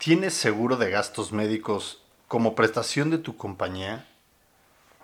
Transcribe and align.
¿Tienes 0.00 0.32
seguro 0.32 0.78
de 0.78 0.90
gastos 0.90 1.30
médicos 1.30 2.02
como 2.26 2.54
prestación 2.54 3.10
de 3.10 3.18
tu 3.18 3.36
compañía? 3.36 4.08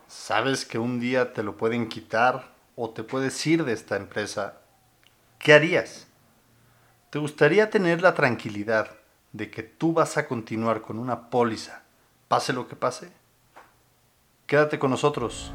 ¿Sabes 0.08 0.64
que 0.64 0.78
un 0.78 1.00
día 1.00 1.34
te 1.34 1.42
lo 1.42 1.58
pueden 1.58 1.90
quitar 1.90 2.54
o 2.76 2.88
te 2.88 3.02
puedes 3.02 3.46
ir 3.46 3.66
de 3.66 3.74
esta 3.74 3.96
empresa? 3.96 4.56
¿Qué 5.38 5.52
harías? 5.52 6.06
¿Te 7.10 7.18
gustaría 7.18 7.68
tener 7.68 8.00
la 8.00 8.14
tranquilidad 8.14 8.88
de 9.34 9.50
que 9.50 9.62
tú 9.62 9.92
vas 9.92 10.16
a 10.16 10.26
continuar 10.26 10.80
con 10.80 10.98
una 10.98 11.28
póliza, 11.28 11.82
pase 12.26 12.54
lo 12.54 12.66
que 12.66 12.76
pase? 12.76 13.12
Quédate 14.46 14.78
con 14.78 14.90
nosotros. 14.90 15.52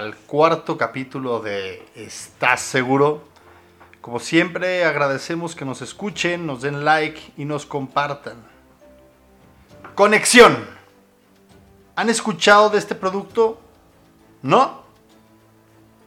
Al 0.00 0.16
cuarto 0.16 0.78
capítulo 0.78 1.40
de 1.40 1.86
¿Estás 1.94 2.62
seguro? 2.62 3.22
Como 4.00 4.18
siempre 4.18 4.86
agradecemos 4.86 5.54
que 5.54 5.66
nos 5.66 5.82
escuchen, 5.82 6.46
nos 6.46 6.62
den 6.62 6.86
like 6.86 7.20
y 7.36 7.44
nos 7.44 7.66
compartan. 7.66 8.36
Conexión. 9.94 10.66
¿Han 11.96 12.08
escuchado 12.08 12.70
de 12.70 12.78
este 12.78 12.94
producto? 12.94 13.60
¿No? 14.40 14.84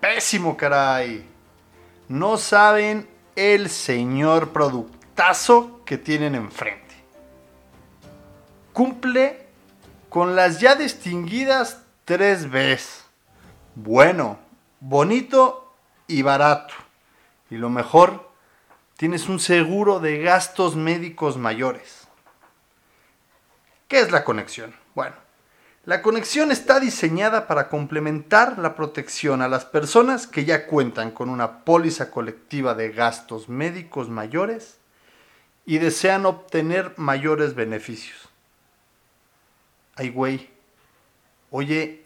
Pésimo, 0.02 0.58
caray. 0.58 1.24
No 2.08 2.38
saben 2.38 3.08
el 3.36 3.70
señor 3.70 4.50
productazo 4.54 5.82
que 5.86 6.00
tienen 6.00 6.34
enfrente. 6.34 6.96
Cumple 8.74 9.46
con 10.10 10.36
las 10.36 10.60
ya 10.60 10.74
distinguidas 10.74 11.84
tres 12.06 12.50
veces. 12.50 13.03
Bueno, 13.76 14.40
bonito 14.80 15.74
y 16.08 16.22
barato. 16.22 16.74
Y 17.50 17.58
lo 17.58 17.70
mejor, 17.70 18.30
tienes 18.98 19.30
un 19.30 19.40
seguro 19.40 20.00
de 20.00 20.20
gastos 20.20 20.76
médicos 20.76 21.38
mayores. 21.38 22.08
¿Qué 23.88 24.00
es 24.00 24.12
la 24.12 24.24
conexión? 24.24 24.76
Bueno, 24.96 25.16
la 25.86 26.02
conexión 26.02 26.52
está 26.52 26.80
diseñada 26.80 27.48
para 27.48 27.70
complementar 27.70 28.58
la 28.58 28.76
protección 28.76 29.42
a 29.42 29.48
las 29.48 29.66
personas 29.66 30.28
que 30.28 30.46
ya 30.46 30.66
cuentan 30.68 31.12
con 31.12 31.30
una 31.30 31.64
póliza 31.64 32.10
colectiva 32.10 32.74
de 32.76 32.92
gastos 32.92 33.50
médicos 33.50 34.10
mayores 34.10 34.78
y 35.66 35.78
desean 35.78 36.26
obtener 36.26 36.94
mayores 36.98 37.56
beneficios. 37.56 38.30
Ay, 39.96 40.10
güey, 40.10 40.54
Oye, 41.56 42.03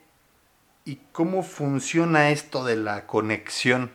¿y 0.88 1.02
cómo 1.12 1.44
funciona 1.44 2.30
esto 2.30 2.64
de 2.64 2.78
la 2.78 3.06
conexión? 3.08 3.92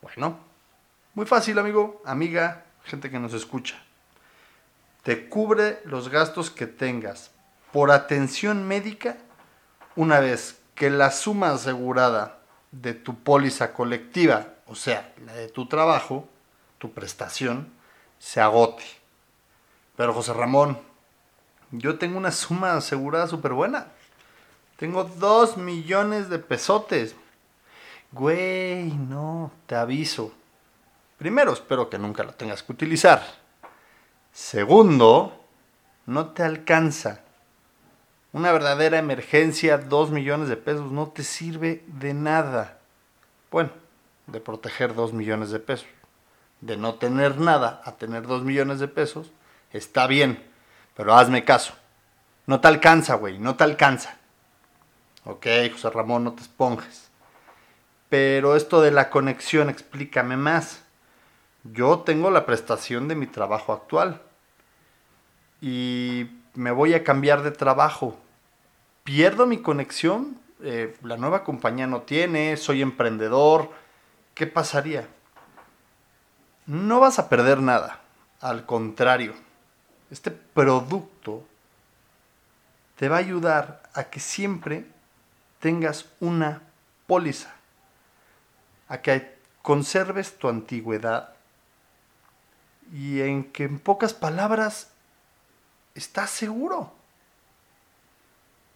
Bueno, 0.00 0.38
muy 1.14 1.26
fácil, 1.26 1.58
amigo, 1.58 2.00
amiga, 2.04 2.64
gente 2.84 3.10
que 3.10 3.18
nos 3.18 3.34
escucha. 3.34 3.76
Te 5.02 5.28
cubre 5.28 5.80
los 5.84 6.10
gastos 6.10 6.52
que 6.52 6.68
tengas 6.68 7.32
por 7.72 7.90
atención 7.90 8.68
médica 8.68 9.16
una 9.96 10.20
vez 10.20 10.60
que 10.76 10.90
la 10.90 11.10
suma 11.10 11.50
asegurada 11.50 12.38
de 12.70 12.94
tu 12.94 13.18
póliza 13.18 13.72
colectiva, 13.72 14.54
o 14.68 14.76
sea, 14.76 15.12
la 15.26 15.32
de 15.32 15.48
tu 15.48 15.66
trabajo, 15.66 16.28
tu 16.78 16.92
prestación, 16.92 17.72
se 18.20 18.40
agote. 18.40 18.84
Pero 19.96 20.14
José 20.14 20.34
Ramón, 20.34 20.78
yo 21.72 21.98
tengo 21.98 22.16
una 22.16 22.30
suma 22.30 22.74
asegurada 22.74 23.26
súper 23.26 23.54
buena. 23.54 23.88
Tengo 24.78 25.02
dos 25.02 25.56
millones 25.56 26.30
de 26.30 26.38
pesotes. 26.38 27.16
Güey, 28.12 28.84
no, 28.92 29.50
te 29.66 29.74
aviso. 29.74 30.32
Primero, 31.16 31.52
espero 31.52 31.90
que 31.90 31.98
nunca 31.98 32.22
lo 32.22 32.32
tengas 32.32 32.62
que 32.62 32.70
utilizar. 32.70 33.20
Segundo, 34.32 35.44
no 36.06 36.28
te 36.28 36.44
alcanza. 36.44 37.22
Una 38.32 38.52
verdadera 38.52 38.98
emergencia, 38.98 39.78
dos 39.78 40.12
millones 40.12 40.48
de 40.48 40.56
pesos, 40.56 40.92
no 40.92 41.08
te 41.08 41.24
sirve 41.24 41.82
de 41.88 42.14
nada. 42.14 42.78
Bueno, 43.50 43.70
de 44.28 44.38
proteger 44.38 44.94
dos 44.94 45.12
millones 45.12 45.50
de 45.50 45.58
pesos. 45.58 45.88
De 46.60 46.76
no 46.76 46.94
tener 46.94 47.40
nada 47.40 47.82
a 47.84 47.96
tener 47.96 48.28
dos 48.28 48.44
millones 48.44 48.78
de 48.78 48.86
pesos, 48.86 49.32
está 49.72 50.06
bien. 50.06 50.40
Pero 50.94 51.16
hazme 51.16 51.44
caso. 51.44 51.74
No 52.46 52.60
te 52.60 52.68
alcanza, 52.68 53.16
güey, 53.16 53.40
no 53.40 53.56
te 53.56 53.64
alcanza. 53.64 54.18
Ok, 55.30 55.46
José 55.70 55.90
Ramón, 55.90 56.24
no 56.24 56.32
te 56.32 56.40
esponjes. 56.40 57.10
Pero 58.08 58.56
esto 58.56 58.80
de 58.80 58.90
la 58.90 59.10
conexión, 59.10 59.68
explícame 59.68 60.38
más. 60.38 60.80
Yo 61.64 61.98
tengo 61.98 62.30
la 62.30 62.46
prestación 62.46 63.08
de 63.08 63.14
mi 63.14 63.26
trabajo 63.26 63.74
actual. 63.74 64.22
Y 65.60 66.30
me 66.54 66.70
voy 66.70 66.94
a 66.94 67.04
cambiar 67.04 67.42
de 67.42 67.50
trabajo. 67.50 68.16
¿Pierdo 69.04 69.44
mi 69.44 69.58
conexión? 69.58 70.40
Eh, 70.62 70.96
la 71.02 71.18
nueva 71.18 71.44
compañía 71.44 71.86
no 71.86 72.00
tiene, 72.00 72.56
soy 72.56 72.80
emprendedor. 72.80 73.70
¿Qué 74.32 74.46
pasaría? 74.46 75.08
No 76.64 77.00
vas 77.00 77.18
a 77.18 77.28
perder 77.28 77.60
nada. 77.60 78.00
Al 78.40 78.64
contrario, 78.64 79.34
este 80.10 80.30
producto 80.30 81.44
te 82.96 83.10
va 83.10 83.16
a 83.16 83.20
ayudar 83.20 83.82
a 83.92 84.04
que 84.04 84.20
siempre 84.20 84.86
tengas 85.60 86.06
una 86.20 86.62
póliza, 87.06 87.54
a 88.88 89.00
que 89.00 89.38
conserves 89.62 90.38
tu 90.38 90.48
antigüedad 90.48 91.34
y 92.92 93.20
en 93.20 93.44
que 93.52 93.64
en 93.64 93.78
pocas 93.78 94.14
palabras 94.14 94.90
estás 95.94 96.30
seguro. 96.30 96.92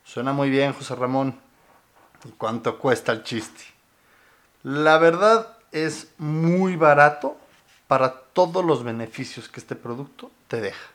Suena 0.05 0.33
muy 0.33 0.51
bien, 0.51 0.73
José 0.73 0.95
Ramón. 0.95 1.39
¿Y 2.25 2.31
cuánto 2.33 2.79
cuesta 2.79 3.13
el 3.13 3.23
chiste? 3.23 3.65
La 4.63 4.99
verdad 4.99 5.57
es 5.73 6.13
muy 6.19 6.77
barato 6.77 7.37
para 7.89 8.13
todos 8.13 8.65
los 8.65 8.85
beneficios 8.85 9.49
que 9.49 9.61
este 9.61 9.77
producto 9.77 10.31
te 10.49 10.61
deja. 10.61 10.91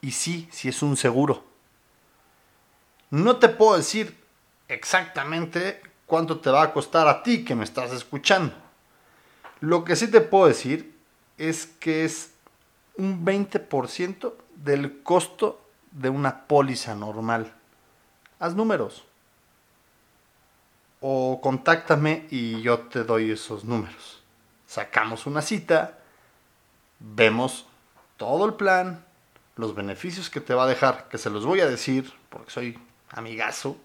Y 0.00 0.12
sí, 0.12 0.48
sí 0.52 0.68
es 0.68 0.82
un 0.82 0.96
seguro. 0.96 1.44
No 3.10 3.36
te 3.36 3.48
puedo 3.48 3.76
decir 3.76 4.21
exactamente 4.74 5.80
cuánto 6.06 6.40
te 6.40 6.50
va 6.50 6.62
a 6.62 6.72
costar 6.72 7.08
a 7.08 7.22
ti 7.22 7.44
que 7.44 7.54
me 7.54 7.64
estás 7.64 7.92
escuchando. 7.92 8.54
Lo 9.60 9.84
que 9.84 9.96
sí 9.96 10.10
te 10.10 10.20
puedo 10.20 10.46
decir 10.46 10.94
es 11.38 11.66
que 11.66 12.04
es 12.04 12.34
un 12.96 13.24
20% 13.24 14.34
del 14.56 15.02
costo 15.02 15.60
de 15.90 16.08
una 16.08 16.46
póliza 16.46 16.94
normal. 16.94 17.52
Haz 18.38 18.54
números. 18.54 19.04
O 21.00 21.40
contáctame 21.42 22.26
y 22.30 22.60
yo 22.62 22.80
te 22.80 23.04
doy 23.04 23.30
esos 23.30 23.64
números. 23.64 24.22
Sacamos 24.66 25.26
una 25.26 25.42
cita, 25.42 25.98
vemos 26.98 27.66
todo 28.16 28.46
el 28.46 28.54
plan, 28.54 29.04
los 29.56 29.74
beneficios 29.74 30.30
que 30.30 30.40
te 30.40 30.54
va 30.54 30.64
a 30.64 30.68
dejar, 30.68 31.08
que 31.08 31.18
se 31.18 31.30
los 31.30 31.44
voy 31.44 31.60
a 31.60 31.66
decir 31.66 32.12
porque 32.28 32.50
soy 32.50 32.78
amigazo 33.10 33.76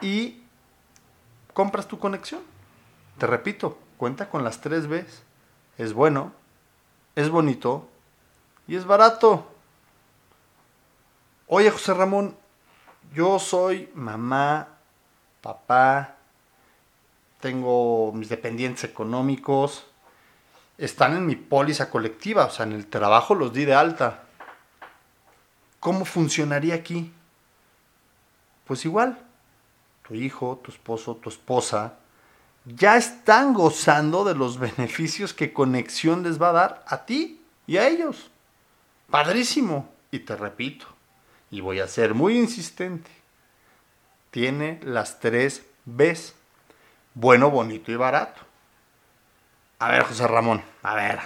y 0.00 0.42
compras 1.52 1.86
tu 1.88 1.98
conexión. 1.98 2.42
Te 3.18 3.26
repito, 3.26 3.78
cuenta 3.96 4.28
con 4.28 4.44
las 4.44 4.60
tres 4.60 4.88
Bs. 4.88 5.22
Es 5.78 5.92
bueno, 5.92 6.32
es 7.16 7.28
bonito 7.30 7.88
y 8.66 8.76
es 8.76 8.84
barato. 8.84 9.46
Oye, 11.46 11.70
José 11.70 11.94
Ramón, 11.94 12.36
yo 13.12 13.38
soy 13.38 13.90
mamá, 13.94 14.68
papá, 15.40 16.16
tengo 17.40 18.12
mis 18.12 18.28
dependientes 18.28 18.84
económicos, 18.84 19.86
están 20.78 21.16
en 21.16 21.26
mi 21.26 21.36
póliza 21.36 21.90
colectiva, 21.90 22.46
o 22.46 22.50
sea, 22.50 22.66
en 22.66 22.72
el 22.72 22.86
trabajo 22.86 23.34
los 23.34 23.52
di 23.52 23.64
de 23.64 23.74
alta. 23.74 24.24
¿Cómo 25.80 26.04
funcionaría 26.04 26.74
aquí? 26.74 27.12
Pues 28.66 28.84
igual, 28.84 29.18
tu 30.10 30.16
hijo, 30.16 30.60
tu 30.64 30.72
esposo, 30.72 31.14
tu 31.14 31.28
esposa, 31.28 31.94
ya 32.64 32.96
están 32.96 33.54
gozando 33.54 34.24
de 34.24 34.34
los 34.34 34.58
beneficios 34.58 35.32
que 35.32 35.52
conexión 35.52 36.24
les 36.24 36.42
va 36.42 36.48
a 36.48 36.52
dar 36.52 36.84
a 36.88 37.06
ti 37.06 37.40
y 37.68 37.76
a 37.76 37.86
ellos. 37.86 38.28
Padrísimo. 39.08 39.88
Y 40.10 40.18
te 40.18 40.34
repito, 40.34 40.86
y 41.52 41.60
voy 41.60 41.78
a 41.78 41.86
ser 41.86 42.14
muy 42.14 42.36
insistente, 42.36 43.08
tiene 44.32 44.80
las 44.82 45.20
tres 45.20 45.64
Bs. 45.84 46.34
Bueno, 47.14 47.48
bonito 47.48 47.92
y 47.92 47.94
barato. 47.94 48.40
A 49.78 49.92
ver, 49.92 50.02
José 50.02 50.26
Ramón, 50.26 50.60
a 50.82 50.94
ver, 50.96 51.20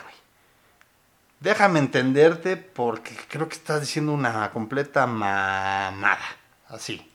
Déjame 1.41 1.79
entenderte 1.79 2.59
porque 2.59 3.17
creo 3.29 3.49
que 3.49 3.57
estás 3.57 3.81
diciendo 3.81 4.13
una 4.13 4.51
completa 4.51 5.07
mamada. 5.07 6.37
Así. 6.69 7.14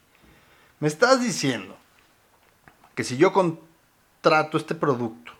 Me 0.79 0.87
estás 0.87 1.21
diciendo 1.21 1.77
que 2.95 3.03
si 3.03 3.17
yo 3.17 3.33
contrato 3.33 4.57
este 4.57 4.75
producto, 4.75 5.33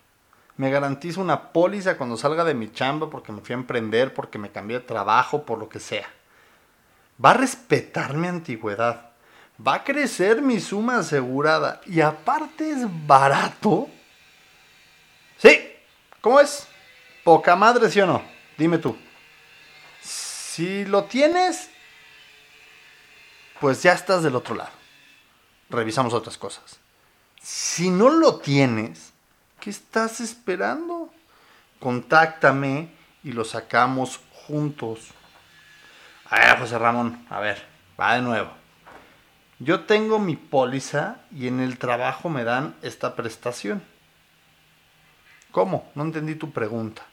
me 0.57 0.69
garantizo 0.69 1.21
una 1.21 1.53
póliza 1.53 1.97
cuando 1.97 2.17
salga 2.17 2.43
de 2.43 2.53
mi 2.53 2.69
chamba 2.71 3.09
porque 3.09 3.31
me 3.31 3.39
fui 3.39 3.53
a 3.53 3.57
emprender, 3.57 4.13
porque 4.13 4.37
me 4.37 4.51
cambié 4.51 4.79
de 4.79 4.85
trabajo, 4.85 5.45
por 5.45 5.57
lo 5.57 5.69
que 5.69 5.79
sea. 5.79 6.09
Va 7.23 7.31
a 7.31 7.35
respetar 7.35 8.15
mi 8.15 8.27
antigüedad. 8.27 9.11
Va 9.65 9.75
a 9.75 9.83
crecer 9.85 10.41
mi 10.41 10.59
suma 10.59 10.97
asegurada. 10.97 11.79
Y 11.85 12.01
aparte 12.01 12.71
es 12.71 12.85
barato. 13.07 13.87
Sí, 15.37 15.73
¿cómo 16.19 16.41
es? 16.41 16.67
Poca 17.23 17.55
madre, 17.55 17.89
¿sí 17.89 18.01
o 18.01 18.05
no? 18.05 18.21
Dime 18.57 18.77
tú. 18.77 18.97
Si 20.01 20.83
lo 20.83 21.05
tienes, 21.05 21.69
pues 23.61 23.81
ya 23.81 23.93
estás 23.93 24.23
del 24.23 24.35
otro 24.35 24.55
lado. 24.55 24.78
Revisamos 25.69 26.13
otras 26.13 26.37
cosas. 26.37 26.79
Si 27.41 27.89
no 27.89 28.09
lo 28.09 28.37
tienes, 28.39 29.13
¿qué 29.59 29.69
estás 29.69 30.19
esperando? 30.19 31.09
Contáctame 31.79 32.89
y 33.23 33.31
lo 33.31 33.45
sacamos 33.45 34.19
juntos. 34.47 35.09
A 36.29 36.39
ver, 36.39 36.59
José 36.59 36.77
Ramón, 36.77 37.25
a 37.29 37.39
ver, 37.39 37.65
va 37.99 38.15
de 38.15 38.21
nuevo. 38.21 38.51
Yo 39.59 39.81
tengo 39.81 40.19
mi 40.19 40.35
póliza 40.35 41.17
y 41.31 41.47
en 41.47 41.59
el 41.59 41.77
trabajo 41.77 42.29
me 42.29 42.43
dan 42.43 42.75
esta 42.81 43.15
prestación. 43.15 43.83
¿Cómo? 45.51 45.91
No 45.95 46.03
entendí 46.03 46.35
tu 46.35 46.51
pregunta. 46.51 47.03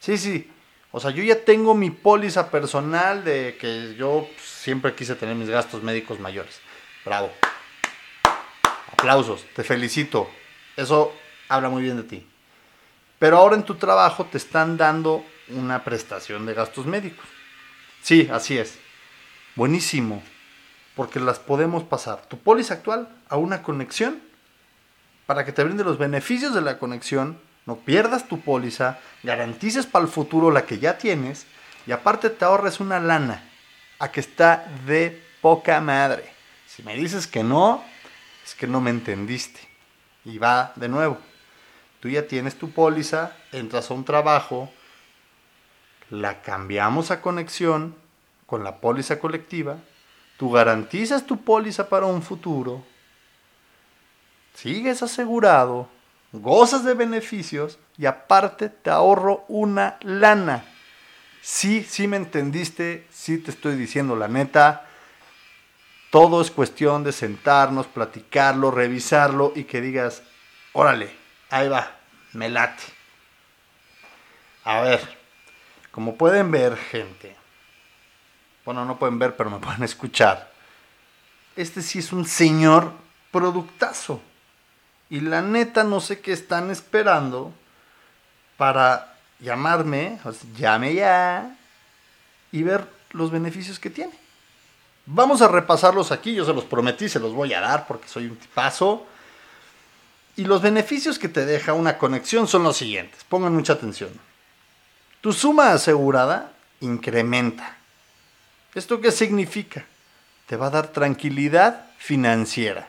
Sí, 0.00 0.18
sí, 0.18 0.50
o 0.96 1.00
sea, 1.00 1.10
yo 1.10 1.24
ya 1.24 1.44
tengo 1.44 1.74
mi 1.74 1.90
póliza 1.90 2.52
personal 2.52 3.24
de 3.24 3.56
que 3.60 3.96
yo 3.96 4.28
siempre 4.40 4.94
quise 4.94 5.16
tener 5.16 5.34
mis 5.34 5.48
gastos 5.48 5.82
médicos 5.82 6.20
mayores. 6.20 6.60
Bravo. 7.04 7.32
Aplausos, 9.04 9.44
te 9.54 9.62
felicito. 9.62 10.30
Eso 10.78 11.12
habla 11.50 11.68
muy 11.68 11.82
bien 11.82 11.98
de 11.98 12.04
ti. 12.04 12.26
Pero 13.18 13.36
ahora 13.36 13.54
en 13.54 13.62
tu 13.62 13.74
trabajo 13.74 14.24
te 14.24 14.38
están 14.38 14.78
dando 14.78 15.22
una 15.50 15.84
prestación 15.84 16.46
de 16.46 16.54
gastos 16.54 16.86
médicos. 16.86 17.26
Sí, 18.00 18.30
así 18.32 18.56
es. 18.56 18.78
Buenísimo. 19.56 20.22
Porque 20.96 21.20
las 21.20 21.38
podemos 21.38 21.82
pasar 21.82 22.24
tu 22.24 22.38
póliza 22.38 22.72
actual 22.72 23.10
a 23.28 23.36
una 23.36 23.62
conexión 23.62 24.22
para 25.26 25.44
que 25.44 25.52
te 25.52 25.64
brinde 25.64 25.84
los 25.84 25.98
beneficios 25.98 26.54
de 26.54 26.62
la 26.62 26.78
conexión 26.78 27.38
no 27.66 27.76
pierdas 27.76 28.26
tu 28.26 28.40
póliza, 28.40 29.00
garantices 29.22 29.84
para 29.84 30.06
el 30.06 30.10
futuro 30.10 30.50
la 30.50 30.64
que 30.64 30.78
ya 30.78 30.96
tienes 30.96 31.44
y 31.86 31.92
aparte 31.92 32.30
te 32.30 32.46
ahorres 32.46 32.80
una 32.80 33.00
lana 33.00 33.42
a 33.98 34.10
que 34.10 34.20
está 34.20 34.66
de 34.86 35.22
poca 35.42 35.78
madre. 35.82 36.24
Si 36.66 36.82
me 36.82 36.96
dices 36.96 37.26
que 37.26 37.42
no, 37.42 37.84
es 38.44 38.54
que 38.54 38.66
no 38.66 38.80
me 38.80 38.90
entendiste. 38.90 39.60
Y 40.24 40.38
va 40.38 40.72
de 40.76 40.88
nuevo. 40.88 41.18
Tú 42.00 42.08
ya 42.08 42.26
tienes 42.26 42.56
tu 42.56 42.70
póliza, 42.70 43.32
entras 43.52 43.90
a 43.90 43.94
un 43.94 44.04
trabajo, 44.04 44.70
la 46.10 46.42
cambiamos 46.42 47.10
a 47.10 47.20
conexión 47.20 47.94
con 48.46 48.62
la 48.62 48.76
póliza 48.76 49.18
colectiva, 49.18 49.78
tú 50.36 50.50
garantizas 50.50 51.24
tu 51.24 51.42
póliza 51.42 51.88
para 51.88 52.06
un 52.06 52.22
futuro, 52.22 52.84
sigues 54.54 55.02
asegurado, 55.02 55.88
gozas 56.32 56.84
de 56.84 56.94
beneficios 56.94 57.78
y 57.96 58.06
aparte 58.06 58.68
te 58.68 58.90
ahorro 58.90 59.44
una 59.48 59.96
lana. 60.02 60.64
Sí, 61.40 61.84
sí 61.88 62.06
me 62.06 62.16
entendiste, 62.16 63.06
sí 63.10 63.38
te 63.38 63.50
estoy 63.50 63.76
diciendo 63.76 64.16
la 64.16 64.28
neta. 64.28 64.86
Todo 66.14 66.40
es 66.40 66.52
cuestión 66.52 67.02
de 67.02 67.10
sentarnos, 67.10 67.88
platicarlo, 67.88 68.70
revisarlo 68.70 69.52
y 69.56 69.64
que 69.64 69.80
digas, 69.80 70.22
órale, 70.72 71.12
ahí 71.50 71.68
va, 71.68 71.90
me 72.34 72.48
late. 72.48 72.84
A 74.62 74.80
ver, 74.82 75.00
como 75.90 76.14
pueden 76.14 76.52
ver 76.52 76.76
gente, 76.76 77.34
bueno, 78.64 78.84
no 78.84 78.96
pueden 78.96 79.18
ver, 79.18 79.34
pero 79.34 79.50
me 79.50 79.58
pueden 79.60 79.82
escuchar. 79.82 80.52
Este 81.56 81.82
sí 81.82 81.98
es 81.98 82.12
un 82.12 82.24
señor 82.26 82.92
productazo. 83.32 84.22
Y 85.10 85.18
la 85.18 85.42
neta 85.42 85.82
no 85.82 85.98
sé 86.00 86.20
qué 86.20 86.32
están 86.32 86.70
esperando 86.70 87.52
para 88.56 89.16
llamarme, 89.40 90.20
llame 90.56 90.94
ya, 90.94 91.56
y 92.52 92.62
ver 92.62 92.86
los 93.10 93.32
beneficios 93.32 93.80
que 93.80 93.90
tiene. 93.90 94.23
Vamos 95.06 95.42
a 95.42 95.48
repasarlos 95.48 96.12
aquí, 96.12 96.34
yo 96.34 96.44
se 96.44 96.54
los 96.54 96.64
prometí, 96.64 97.08
se 97.08 97.20
los 97.20 97.32
voy 97.32 97.52
a 97.52 97.60
dar 97.60 97.86
porque 97.86 98.08
soy 98.08 98.26
un 98.26 98.36
tipazo. 98.36 99.06
Y 100.36 100.44
los 100.44 100.62
beneficios 100.62 101.18
que 101.18 101.28
te 101.28 101.44
deja 101.44 101.74
una 101.74 101.98
conexión 101.98 102.48
son 102.48 102.62
los 102.64 102.76
siguientes, 102.76 103.22
pongan 103.24 103.54
mucha 103.54 103.74
atención. 103.74 104.10
Tu 105.20 105.32
suma 105.32 105.72
asegurada 105.72 106.52
incrementa. 106.80 107.76
¿Esto 108.74 109.00
qué 109.00 109.12
significa? 109.12 109.84
Te 110.46 110.56
va 110.56 110.66
a 110.66 110.70
dar 110.70 110.88
tranquilidad 110.88 111.86
financiera 111.98 112.88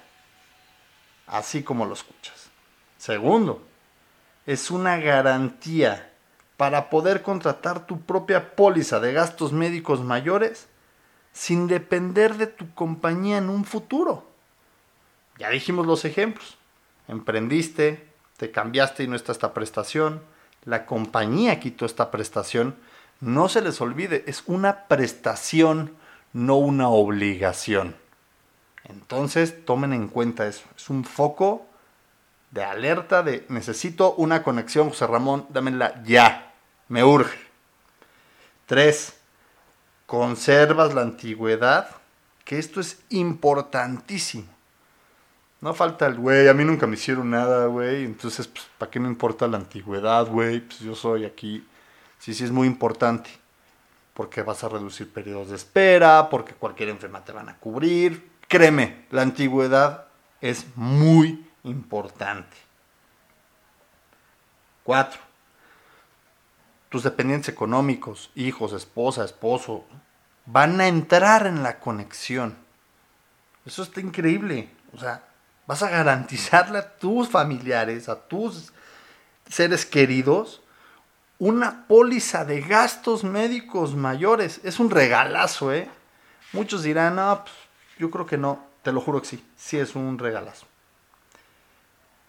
así 1.27 1.63
como 1.63 1.85
lo 1.85 1.93
escuchas. 1.93 2.49
Segundo, 2.97 3.61
es 4.45 4.71
una 4.71 4.97
garantía 4.97 6.11
para 6.57 6.89
poder 6.89 7.21
contratar 7.21 7.85
tu 7.85 8.01
propia 8.01 8.55
póliza 8.55 8.99
de 8.99 9.13
gastos 9.13 9.51
médicos 9.51 10.01
mayores 10.01 10.67
sin 11.35 11.67
depender 11.67 12.37
de 12.37 12.47
tu 12.47 12.73
compañía 12.73 13.37
en 13.37 13.49
un 13.49 13.65
futuro. 13.65 14.25
Ya 15.37 15.49
dijimos 15.49 15.85
los 15.85 16.05
ejemplos. 16.05 16.57
Emprendiste, 17.09 18.07
te 18.37 18.51
cambiaste 18.51 19.03
y 19.03 19.07
no 19.09 19.17
está 19.17 19.33
esta 19.33 19.53
prestación, 19.53 20.21
la 20.63 20.85
compañía 20.85 21.59
quitó 21.59 21.85
esta 21.85 22.09
prestación. 22.09 22.75
No 23.19 23.49
se 23.49 23.61
les 23.61 23.81
olvide, 23.81 24.23
es 24.27 24.43
una 24.45 24.87
prestación, 24.87 25.93
no 26.31 26.55
una 26.55 26.87
obligación. 26.87 27.97
Entonces 28.85 29.65
tomen 29.65 29.91
en 29.91 30.07
cuenta 30.07 30.47
eso. 30.47 30.63
Es 30.77 30.89
un 30.89 31.03
foco 31.03 31.65
de 32.51 32.63
alerta 32.63 33.23
de 33.23 33.45
necesito 33.49 34.15
una 34.15 34.41
conexión, 34.41 34.89
José 34.89 35.05
Ramón, 35.05 35.47
dámela 35.49 36.01
ya. 36.03 36.53
Me 36.87 37.03
urge. 37.03 37.37
Tres, 38.67 39.14
conservas 40.05 40.93
la 40.93 41.01
antigüedad, 41.01 41.89
que 42.43 42.59
esto 42.59 42.79
es 42.79 43.01
importantísimo. 43.09 44.47
No 45.61 45.73
falta 45.73 46.05
el 46.05 46.15
güey, 46.15 46.47
a 46.47 46.53
mí 46.53 46.63
nunca 46.63 46.85
me 46.85 46.95
hicieron 46.95 47.31
nada, 47.31 47.65
güey, 47.67 48.05
entonces, 48.05 48.47
pues, 48.47 48.67
¿para 48.77 48.91
qué 48.91 48.99
me 48.99 49.07
importa 49.07 49.47
la 49.47 49.57
antigüedad, 49.57 50.27
güey? 50.27 50.59
Pues 50.59 50.79
yo 50.79 50.95
soy 50.95 51.25
aquí. 51.25 51.65
Sí, 52.19 52.33
sí, 52.33 52.43
es 52.43 52.51
muy 52.51 52.67
importante. 52.67 53.29
Porque 54.13 54.43
vas 54.43 54.63
a 54.63 54.69
reducir 54.69 55.11
periodos 55.11 55.49
de 55.49 55.55
espera, 55.55 56.29
porque 56.29 56.53
cualquier 56.53 56.89
enfermedad 56.89 57.25
te 57.25 57.31
van 57.31 57.49
a 57.49 57.57
cubrir, 57.57 58.35
Créeme, 58.47 59.05
la 59.09 59.23
antigüedad 59.23 60.05
es 60.39 60.65
muy 60.75 61.45
importante. 61.63 62.55
Cuatro, 64.83 65.19
tus 66.95 67.03
dependientes 67.03 67.49
económicos, 67.49 68.31
hijos, 68.35 68.71
esposa, 68.71 69.25
esposo, 69.25 69.83
van 70.45 70.79
a 70.79 70.87
entrar 70.87 71.45
en 71.45 71.61
la 71.61 71.77
conexión. 71.81 72.55
Eso 73.65 73.83
está 73.83 73.99
increíble. 73.99 74.69
O 74.93 74.97
sea, 74.97 75.21
vas 75.67 75.83
a 75.83 75.89
garantizarle 75.89 76.77
a 76.77 76.95
tus 76.95 77.27
familiares, 77.27 78.07
a 78.07 78.15
tus 78.15 78.71
seres 79.49 79.85
queridos, 79.85 80.61
una 81.37 81.85
póliza 81.85 82.45
de 82.45 82.61
gastos 82.61 83.25
médicos 83.25 83.93
mayores. 83.93 84.61
Es 84.63 84.79
un 84.79 84.89
regalazo, 84.89 85.73
¿eh? 85.73 85.89
Muchos 86.53 86.83
dirán, 86.83 87.17
no, 87.17 87.43
pues 87.43 87.55
yo 87.99 88.09
creo 88.09 88.25
que 88.25 88.37
no, 88.37 88.63
te 88.83 88.93
lo 88.93 89.01
juro 89.01 89.21
que 89.21 89.27
sí, 89.27 89.45
sí 89.57 89.77
es 89.77 89.95
un 89.95 90.17
regalazo. 90.17 90.65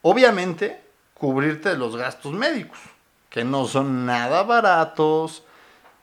Obviamente, 0.02 0.82
cubrirte 1.14 1.68
de 1.68 1.78
los 1.78 1.94
gastos 1.96 2.32
médicos, 2.32 2.80
que 3.36 3.44
no 3.44 3.66
son 3.66 4.06
nada 4.06 4.44
baratos, 4.44 5.44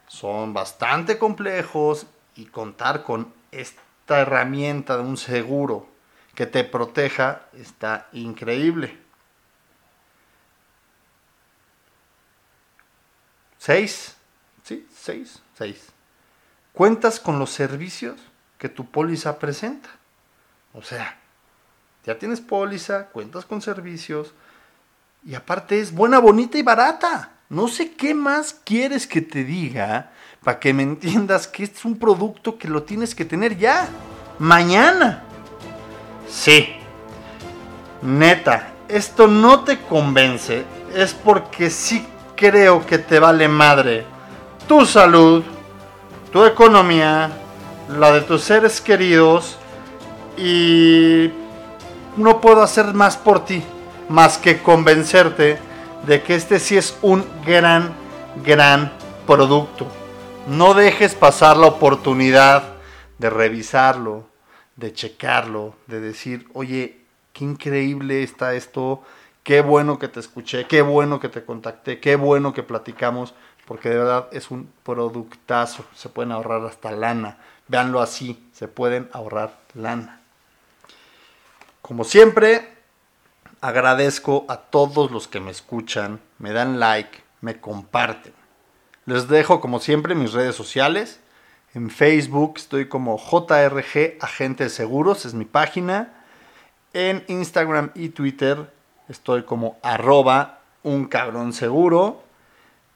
son 0.05 0.53
bastante 0.53 1.17
complejos 1.17 2.05
y 2.35 2.45
contar 2.45 3.01
con 3.01 3.33
esta 3.51 4.19
herramienta 4.19 4.97
de 4.97 5.01
un 5.01 5.17
seguro 5.17 5.87
que 6.35 6.45
te 6.45 6.63
proteja 6.63 7.47
está 7.53 8.07
increíble. 8.11 8.99
6. 13.57 14.15
Sí, 14.61 14.87
6. 14.93 15.41
6. 15.57 15.91
Cuentas 16.71 17.19
con 17.19 17.39
los 17.39 17.49
servicios 17.49 18.19
que 18.59 18.69
tu 18.69 18.91
póliza 18.91 19.39
presenta. 19.39 19.89
O 20.71 20.83
sea, 20.83 21.17
ya 22.05 22.19
tienes 22.19 22.41
póliza, 22.41 23.07
cuentas 23.07 23.43
con 23.43 23.59
servicios, 23.59 24.35
y 25.25 25.35
aparte 25.35 25.79
es 25.79 25.93
buena, 25.93 26.19
bonita 26.19 26.57
y 26.57 26.63
barata. 26.63 27.31
No 27.49 27.67
sé 27.67 27.93
qué 27.93 28.13
más 28.13 28.53
quieres 28.63 29.07
que 29.07 29.21
te 29.21 29.43
diga 29.43 30.11
para 30.43 30.59
que 30.59 30.73
me 30.73 30.83
entiendas 30.83 31.47
que 31.47 31.63
este 31.63 31.77
es 31.77 31.85
un 31.85 31.97
producto 31.97 32.57
que 32.57 32.67
lo 32.67 32.83
tienes 32.83 33.15
que 33.15 33.25
tener 33.25 33.57
ya, 33.57 33.87
mañana. 34.39 35.23
Sí, 36.27 36.67
neta, 38.01 38.73
esto 38.87 39.27
no 39.27 39.61
te 39.61 39.79
convence, 39.79 40.65
es 40.93 41.13
porque 41.13 41.69
sí 41.69 42.05
creo 42.35 42.85
que 42.85 42.97
te 42.97 43.19
vale 43.19 43.47
madre 43.47 44.05
tu 44.67 44.85
salud, 44.85 45.43
tu 46.31 46.43
economía, 46.45 47.31
la 47.89 48.11
de 48.11 48.21
tus 48.21 48.41
seres 48.41 48.81
queridos 48.81 49.57
y 50.37 51.29
no 52.17 52.41
puedo 52.41 52.61
hacer 52.61 52.93
más 52.93 53.15
por 53.15 53.45
ti 53.45 53.63
más 54.09 54.37
que 54.37 54.61
convencerte 54.61 55.57
de 56.05 56.21
que 56.21 56.35
este 56.35 56.59
sí 56.59 56.77
es 56.77 56.97
un 57.01 57.25
gran, 57.45 57.93
gran 58.45 58.91
producto. 59.25 59.87
No 60.47 60.73
dejes 60.73 61.15
pasar 61.15 61.57
la 61.57 61.67
oportunidad 61.67 62.73
de 63.17 63.29
revisarlo, 63.29 64.27
de 64.75 64.93
checarlo, 64.93 65.75
de 65.87 66.01
decir, 66.01 66.47
oye, 66.53 66.99
qué 67.31 67.45
increíble 67.45 68.23
está 68.23 68.53
esto, 68.53 69.01
qué 69.43 69.61
bueno 69.61 69.99
que 69.99 70.07
te 70.07 70.19
escuché, 70.19 70.65
qué 70.67 70.81
bueno 70.81 71.19
que 71.19 71.29
te 71.29 71.45
contacté, 71.45 71.99
qué 71.99 72.15
bueno 72.15 72.53
que 72.53 72.63
platicamos, 72.63 73.33
porque 73.65 73.89
de 73.89 73.97
verdad 73.97 74.27
es 74.31 74.51
un 74.51 74.69
productazo, 74.83 75.85
se 75.95 76.09
pueden 76.09 76.31
ahorrar 76.31 76.65
hasta 76.65 76.91
lana. 76.91 77.37
Véanlo 77.67 78.01
así, 78.01 78.45
se 78.51 78.67
pueden 78.67 79.09
ahorrar 79.13 79.57
lana. 79.73 80.19
Como 81.81 82.03
siempre, 82.03 82.67
agradezco 83.63 84.45
a 84.49 84.57
todos 84.57 85.09
los 85.09 85.29
que 85.29 85.39
me 85.39 85.49
escuchan, 85.49 86.19
me 86.37 86.51
dan 86.51 86.81
like, 86.81 87.23
me 87.39 87.61
comparten. 87.61 88.33
Les 89.05 89.29
dejo 89.29 89.61
como 89.61 89.79
siempre 89.79 90.15
mis 90.15 90.33
redes 90.33 90.53
sociales. 90.53 91.21
En 91.73 91.89
Facebook 91.89 92.55
estoy 92.57 92.89
como 92.89 93.17
JRG 93.17 94.17
Agente 94.19 94.65
de 94.65 94.69
Seguros, 94.69 95.25
es 95.25 95.33
mi 95.33 95.45
página. 95.45 96.13
En 96.91 97.23
Instagram 97.29 97.91
y 97.95 98.09
Twitter 98.09 98.69
estoy 99.07 99.43
como 99.43 99.77
arroba 99.81 100.59
un 100.83 101.05
cabrón 101.05 101.53
seguro. 101.53 102.21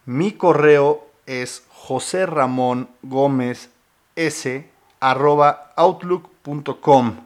Mi 0.06 0.34
correo 0.34 1.08
es 1.26 1.64
José 1.70 2.26
Ramón 2.26 2.90
Gómez 3.04 3.70
S 4.18 4.70
arroba 5.00 5.72
outlook.com. 5.78 7.22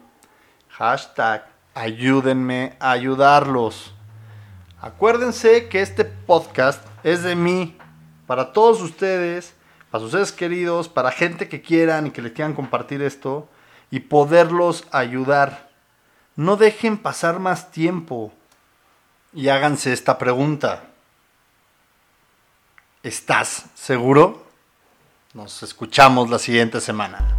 Hashtag 0.68 1.51
ayúdenme 1.74 2.76
a 2.80 2.92
ayudarlos. 2.92 3.94
Acuérdense 4.80 5.68
que 5.68 5.80
este 5.80 6.04
podcast 6.04 6.84
es 7.04 7.22
de 7.22 7.36
mí, 7.36 7.76
para 8.26 8.52
todos 8.52 8.80
ustedes, 8.82 9.54
para 9.90 10.02
sus 10.02 10.12
seres 10.12 10.32
queridos, 10.32 10.88
para 10.88 11.12
gente 11.12 11.48
que 11.48 11.62
quieran 11.62 12.06
y 12.06 12.10
que 12.10 12.22
le 12.22 12.32
quieran 12.32 12.54
compartir 12.54 13.02
esto 13.02 13.48
y 13.90 14.00
poderlos 14.00 14.86
ayudar. 14.90 15.70
No 16.34 16.56
dejen 16.56 16.98
pasar 16.98 17.38
más 17.38 17.70
tiempo 17.70 18.32
y 19.32 19.48
háganse 19.48 19.92
esta 19.92 20.18
pregunta. 20.18 20.84
¿Estás 23.02 23.66
seguro? 23.74 24.46
Nos 25.34 25.62
escuchamos 25.62 26.30
la 26.30 26.38
siguiente 26.38 26.80
semana. 26.80 27.36